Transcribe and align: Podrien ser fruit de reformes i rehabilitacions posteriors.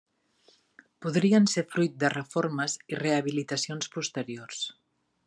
Podrien 1.05 1.45
ser 1.51 1.63
fruit 1.75 1.99
de 2.05 2.11
reformes 2.15 2.79
i 2.95 2.99
rehabilitacions 3.05 3.93
posteriors. 3.99 4.65